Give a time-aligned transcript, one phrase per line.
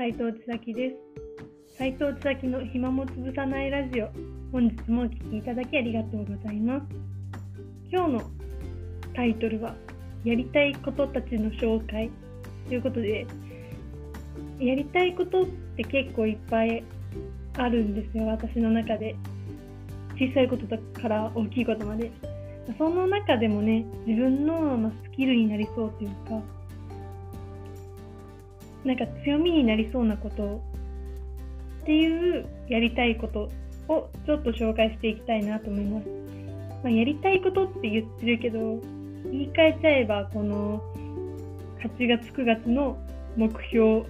[0.00, 0.92] 斉藤千咲で
[1.68, 1.76] す。
[1.76, 4.08] 斉藤千咲の暇もつぶさないラジオ。
[4.50, 6.86] 本日もお聴きいただきありがとうございます。
[7.92, 8.22] 今日の
[9.14, 9.74] タイトルは
[10.24, 12.10] やりたいことたちの紹介。
[12.68, 13.26] ということで
[14.58, 15.46] やりたいことっ
[15.76, 16.82] て結構いっぱい
[17.58, 18.26] あるんですよ。
[18.28, 19.14] 私の中で。
[20.18, 20.66] 小さいこと
[20.98, 22.10] から大きいことまで。
[22.78, 26.40] その中でもね自分のスキルになりそうというか
[28.84, 30.62] なんか強みになりそうなこと
[31.82, 33.50] っていうやりたいこと
[33.88, 36.06] をちょっと紹介していきたいなと思います。
[36.82, 38.80] まあ、やりたいことって言ってるけど
[39.30, 40.82] 言い換えちゃえばこの
[41.82, 42.96] 8月9月の
[43.36, 44.04] 目標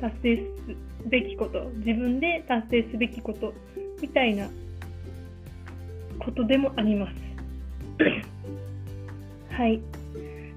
[0.00, 3.52] 達成すべきこと自分で達成すべきこと
[4.00, 4.48] みたいな
[6.18, 7.14] ことでもあります。
[9.50, 9.80] はい。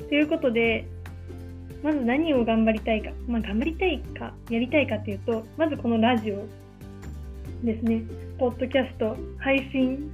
[0.09, 0.87] ということで
[1.83, 6.45] まず何を頑張りたいか、まあ、頑張りたいか、やりたいかっていうと、まずこのラジオ
[7.63, 8.03] ですね、
[8.37, 10.11] ポッドキャスト、配信、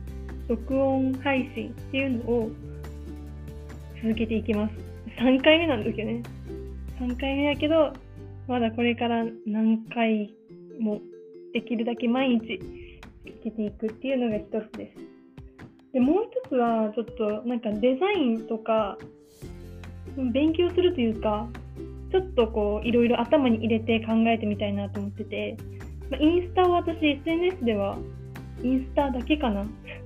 [0.48, 2.52] 録音配信っていうのを
[4.02, 4.74] 続けていきます。
[5.20, 6.22] 3回目なんですよね。
[7.00, 7.94] 3回目やけど、
[8.48, 10.34] まだこれから何回
[10.80, 11.00] も
[11.54, 12.60] できるだけ毎日
[13.26, 15.94] 続けていくっていうのが一つです。
[15.94, 18.98] で、もう一つはちょっとなんかデザインとか
[20.18, 21.48] 勉強するというか
[22.12, 25.58] ちょっとこういろいろ頭に入れて考えてみたいなと思ってて、
[26.12, 27.98] まあ、インスタを私 SNS では
[28.62, 29.66] インスタだけかな。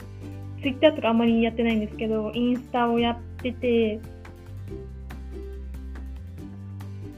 [0.61, 3.99] Twitter とかあんまりやってないんですけどインスタをやってて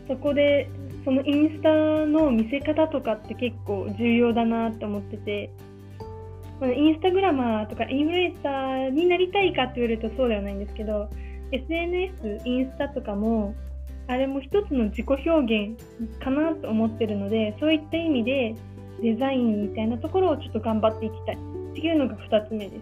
[0.08, 0.70] そこで
[1.06, 1.70] そのインスタ
[2.06, 5.52] の見せ方とかって結構重要だなって思ってて
[6.62, 11.10] インスタグラマーとかインフルエンサーになりたいかって言われるとそうではないんですけど
[11.52, 13.56] SNS、インスタとかも、
[14.08, 15.78] あれも一つの自己表現
[16.20, 18.56] かなと思ってるので、そういった意味で
[19.02, 22.82] デザインみたいなところをちょっと頑張っていきたいっていうのが2つ目です。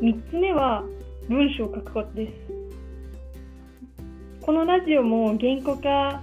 [0.00, 0.84] 3つ目は
[1.28, 2.32] 文章を書くことです。
[4.44, 6.22] このラジオも原稿化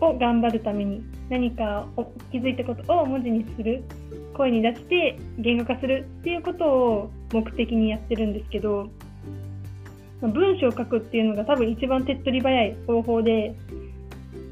[0.00, 1.86] を頑張るために何か
[2.30, 3.82] 気づいたことを文字にする
[4.34, 8.88] 声に出して言語化するっていうことを目的にやってるんですけど
[10.28, 13.54] 文章を書くっていうのが多分一番手っ取り早い方法で、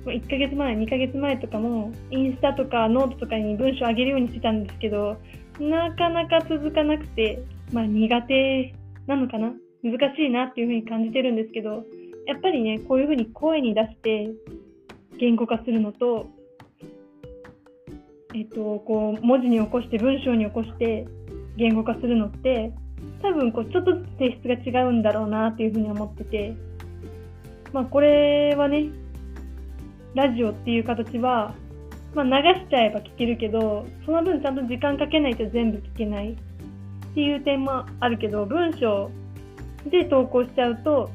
[0.07, 5.17] 1ヶ月前、2ヶ月前とかも、インスタとかノートとかに文章を上げるようにしてたんですけど、
[5.61, 7.43] なかなか続かなくて、
[7.73, 8.75] まあ苦手
[9.07, 9.53] なのかな？
[9.83, 11.85] 難しいなっていうふうに感じてるんですけど、
[12.27, 14.31] やっぱりね、こういうふうに声に出して
[15.19, 16.27] 言語化するのと、
[18.35, 21.07] えっと、こう文字に起こして文章に起こして
[21.57, 22.73] 言語化するのって
[23.23, 26.55] 多分こうちょっとずつ性質が違うんだろうなっていうふうに思ってて、
[27.73, 28.87] まあ、これはね
[30.15, 31.55] ラジオっていう形は、
[32.15, 32.31] まあ、流
[32.61, 36.37] しちゃえば聞けるけどその分ちゃんと時間かけないと全部聞けないっ
[37.15, 39.11] ていう点もあるけど文章
[39.91, 41.11] で投稿しちゃうと、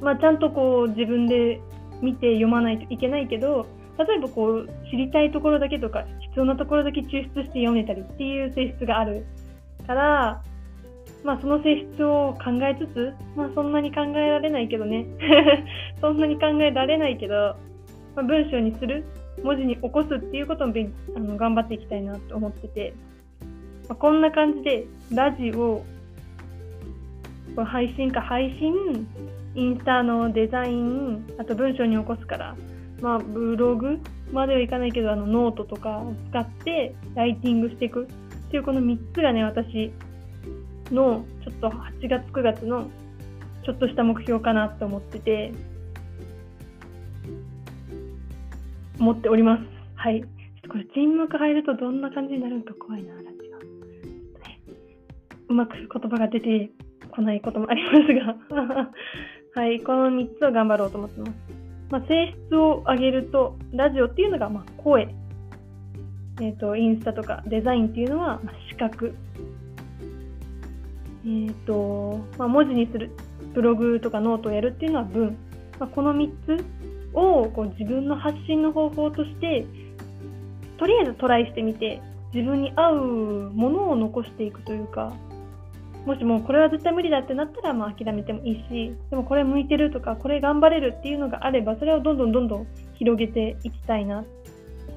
[0.00, 1.60] まあ、ちゃんとこう自分で
[2.00, 3.66] 見て読まないといけないけど
[3.98, 9.26] 例えばこう知りたいところだけとか必要なところだけ抽出して読めたりっていう性質がある
[9.86, 10.42] から
[11.28, 15.04] まあ、その性質を考えつつ、まあ、そんなに考えられないけどね。
[16.00, 17.54] そんなに考えられないけど、
[18.16, 19.04] まあ、文章にする
[19.44, 20.72] 文字に起こすっていうことも
[21.14, 22.94] あの頑張っていきたいなと思ってて、
[23.90, 25.84] まあ、こんな感じでラジオ
[27.62, 29.06] 配信か配信
[29.54, 32.56] インスタのデザインあと文章に起こすから
[33.02, 33.98] まあブログ
[34.32, 39.92] まではいかないけどあのノートとかを使ってライティングしていくっていうこの3つがね私
[40.94, 42.88] のちょっと8月9月の
[43.64, 45.52] ちょっとした目標かなと思ってて
[48.98, 49.62] 思っております。
[49.94, 50.20] はい。
[50.20, 50.28] ちょっ
[50.62, 53.32] とこれ沈黙入るとどんな感じになるのか怖いなラジオ、
[54.44, 54.60] ね、
[55.48, 56.70] うまく言葉が出て
[57.10, 58.90] こないこともありますが。
[59.54, 59.80] はい。
[59.80, 61.32] この3つを頑張ろうと思ってます。
[61.90, 65.08] まあ、性質を上げるとラジオっていうのがま声。
[66.40, 69.14] えーと、インスタとかデザインっていうのは、まあ、視覚。
[71.28, 73.10] ーとまあ、文字にする
[73.54, 75.36] ブログとかノートをやるっていうのは文、
[75.78, 76.64] まあ、この3つ
[77.14, 79.66] をこう自分の発信の方法として
[80.78, 82.00] とりあえずトライしてみて
[82.32, 82.96] 自分に合う
[83.54, 85.12] ものを残していくというか
[86.06, 94.24] もしもこれは絶対無理だってなったらまあ諦めてもいいしでもこれ向いてるとかこれ頑張れるっていうのがあればそれをどんどんどんどん広げていきたいな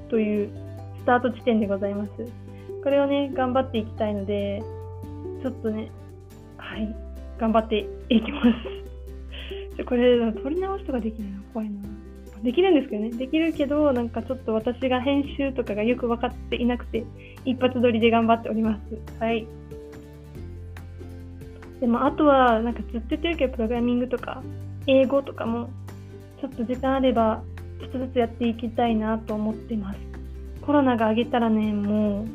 [0.08, 0.50] という
[1.00, 2.10] スタート地点でございます。
[2.82, 4.62] これをね頑張っていきたいので
[5.42, 5.90] ちょっとね
[6.72, 6.96] はい、
[7.38, 8.40] 頑張っていきま
[9.76, 9.84] す。
[9.84, 11.76] これ、取り直しとかできないの怖いな。
[12.42, 13.10] できるんですけどね。
[13.10, 17.04] できるけど、なんかちょっと私が編集とかがよく分かっていなくて、
[17.44, 19.22] 一発撮りで頑張っております。
[19.22, 19.46] はい。
[21.80, 24.42] でも、あとは、なんかずっと言ってるけど、プログラミングとか、
[24.86, 25.68] 英語とかも、
[26.40, 27.42] ちょっと時間あれば、
[27.80, 30.00] ちょっとずつやっていきたいなと思ってます。
[30.62, 32.26] コロナが明けたらね、もう、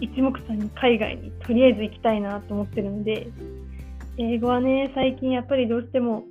[0.00, 3.28] 一目散に海外にとりあえず行きたいなと思ってるので、
[4.18, 6.24] 英語はね、最近やっぱりどうしても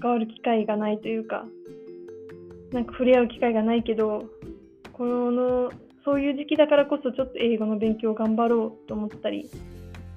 [0.00, 1.44] 関わる機会がないというか、
[2.72, 4.24] なんか触れ合う機会がないけど、
[4.92, 5.70] この、
[6.04, 9.48] そういう時期だからこそちょっと英語の勉強を頑張ろうと思ったり、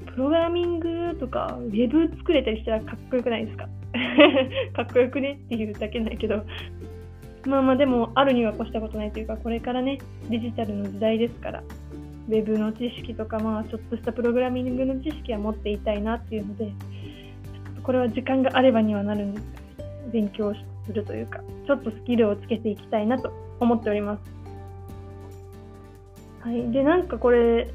[0.07, 3.67] プログラミングとかウェブ作れたりしたらかっこよくないですか？
[4.73, 6.43] かっこよくねっていうだけないけど、
[7.45, 11.61] まあまあでもあるには越したことないというか、これからね、デジタルの時代ですから、
[12.29, 16.71] ウェブの知識とか、まあちょっとしたプログラミングの知識は持っていたいなっていうので、
[17.83, 19.45] これは時間があればにはなるんです。
[20.11, 20.53] 勉強
[20.85, 24.21] するというか、ちょっとスキルをつけていきたいなと思っております。
[26.41, 27.73] はい、で、なんかこれ、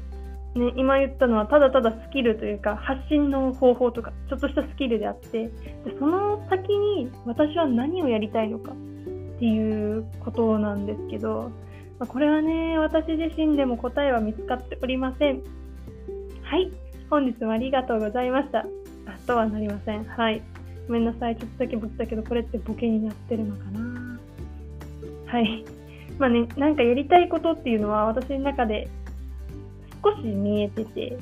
[0.57, 5.51] ね、今言ったのはただただスキルというか発信の方法とかちょっとしたスキルであってで
[5.99, 8.75] その先に私は何をやりたいのかっ
[9.39, 11.51] ていうことなんですけど、
[11.99, 15.43] まあ、これはね私自身でも答えは見つかっておりません。
[16.43, 16.71] はい。
[17.09, 18.65] 本日もありがとうございました。
[19.27, 20.41] とはなりませんはい
[20.87, 21.35] ごめんなさい。
[21.35, 24.19] ちょっとだけボケたけど、これってボケになってるのかな
[25.25, 25.65] はい。
[26.17, 28.87] まあね、なんかやりたいことっていうのは私の中で
[30.03, 31.17] 少し見えてて、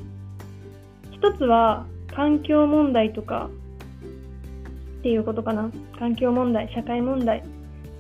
[1.12, 3.50] 一つは環境問題とか
[5.00, 5.72] っていうことかな。
[5.98, 7.44] 環境問題、社会問題、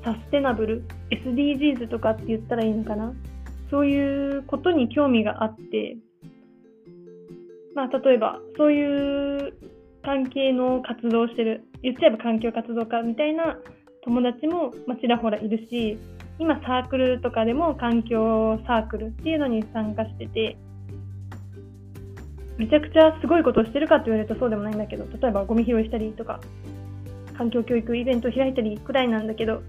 [0.04, 3.12] サステナブル、SDGs とかって言ったらいいのかな。
[3.72, 5.98] そういうことに興味があって、
[7.74, 9.54] まあ例えばそういう
[10.06, 13.58] 関係の活動してる言っちゃえば環境活動家みたいな
[14.04, 15.98] 友達も、ま、ちらほらいるし
[16.38, 20.58] 今サークルとかでも環境サークルっていうのに参加してて
[22.58, 26.40] めちゃくちゃすごいことをしてるかって言われるとそうでもないんだけど例えばゴミ拾いしたりとか
[27.38, 29.62] 環境教育イベントを開いたりくらいなんだけど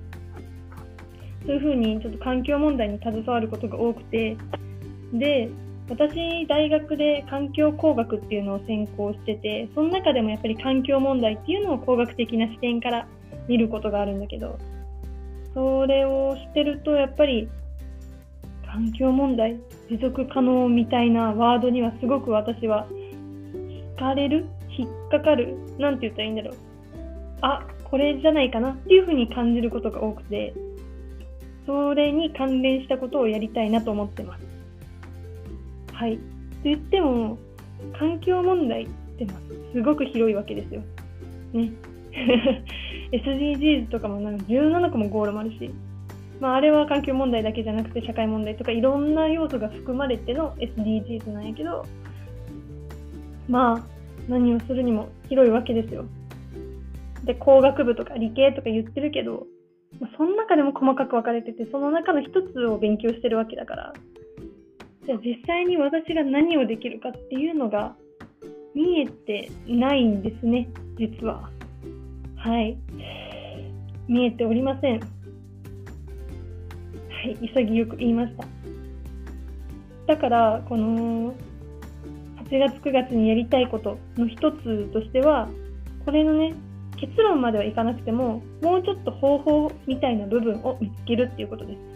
[1.46, 4.36] そういうふうにちょっと環境問題に携わることが多くて
[5.12, 5.48] で
[5.88, 13.06] 私、大学で環境工学っていうのを専攻してて、その中でもやっぱり環境問題っていうのを工学的な視点から
[13.46, 14.58] 見ることがあるんだけど、
[15.54, 17.48] それをしてると、やっぱり
[18.66, 22.86] 環境問題、持続可能みたいなワードにはすごく私は
[23.96, 24.46] 惹かれる
[24.76, 26.54] 引っかかるなんて言ったらいいんだろう。
[27.42, 30.52] あ、これじゃないかなっていうふうに感じることが多くて、
[31.64, 34.55] それに関連したことをやりたいなと思ってます。
[35.96, 36.16] はい。
[36.18, 36.22] と
[36.64, 37.38] 言っても、
[37.98, 38.88] 環境問題っ
[39.18, 39.26] て
[39.72, 40.82] すごく広いわけですよ。
[41.54, 41.72] ね。
[43.12, 45.70] SDGs とかもなんか17個もゴールもあるし、
[46.38, 51.86] まあ、あれは環境問題だけじゃなくて社会問題とかいろんな要素が含まれての SDGs なんやけど、
[53.48, 53.82] まあ、
[54.28, 56.04] 何をするにも広いわけですよ。
[57.24, 59.46] で、工学部とか理系とか言ってるけど、
[59.98, 63.92] まあ、その中でも細かく分かれてて、その中の一つを勉強してるわけだから、
[65.06, 67.94] じゃあ実際に私が何をできるかっていうのが
[68.74, 71.48] 見えてないんですね、実は。
[72.36, 72.76] はい。
[74.08, 75.00] 見えておりません。
[75.00, 75.06] は
[77.24, 78.44] い、潔く言いました。
[80.08, 81.34] だから、この
[82.50, 85.48] 8月9月にやりたいことの一つとしては、
[86.04, 86.54] これのね、
[86.96, 91.95] 結論まではいかなくても、もうちょっと方法みたいな部分を見つけるっていうことです。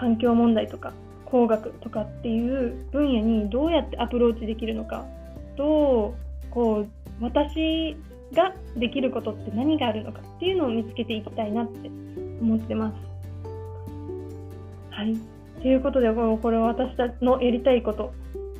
[0.00, 0.94] 環境問題とか
[1.26, 5.06] 工学とかっていう分野にどうやってアプローチできるのか
[5.56, 6.88] どうこう
[7.20, 7.96] 私
[8.32, 11.88] ができることって何があるのかっていうのを見つけていきたいなって
[12.40, 12.94] 思ってます。
[14.90, 15.16] はい。
[15.60, 18.12] ということで、これは私たちのやりたいこと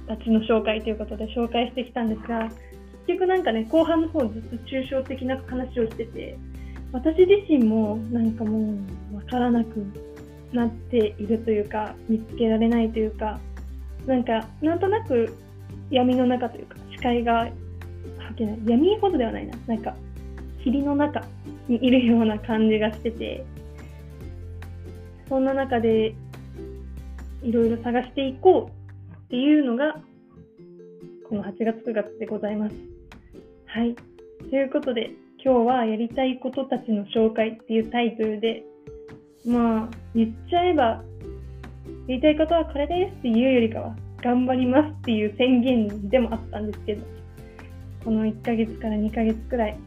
[0.06, 2.50] たちの紹介ということで紹介してきたんですが、
[3.06, 6.36] 結局なんかね、後半の方ずっと抽象的な話をしてて、
[6.92, 8.74] 私自身もなんかも
[9.12, 9.86] うわからなく
[10.52, 13.38] なっているというか見つけられないというか
[14.06, 15.36] なんかなんとなく
[15.90, 17.50] 闇の中というか視界がは
[18.36, 19.94] けない闇ほどではないななんか
[20.62, 21.24] 霧の中
[21.68, 23.44] にいるような感じがしてて
[25.28, 26.14] そんな中で
[27.42, 30.00] いろいろ探していこうっていうのが
[31.28, 32.74] この8月9月でございます。
[33.66, 33.94] はい。
[34.50, 38.64] ということで今日はやりたいことたちの紹介っていうタイトルで
[39.46, 41.02] まあ、言っちゃえば、
[42.06, 47.06] 言いたいことはこれですっていうよりかは、頑張りますっていう宣言でもあったんですけど、
[48.04, 49.78] この1ヶ月から2ヶ月くらい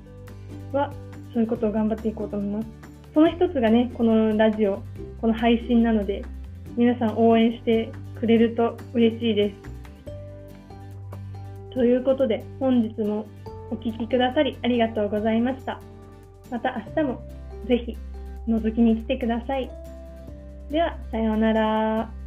[0.72, 0.92] は
[1.34, 2.68] そういうことを頑張っていこうと思います。
[3.14, 4.82] その一つがね、このラジオ、
[5.22, 6.24] この配信なので、
[6.76, 9.56] 皆さん応援してくれると嬉しいです。
[11.74, 13.26] ということで、本日も
[13.70, 15.80] お聴きくださりありがとうございました。
[16.50, 17.22] また明日も
[17.68, 17.98] ぜひ
[18.48, 19.70] 覗きに来てください。
[20.70, 22.23] では、さようなら。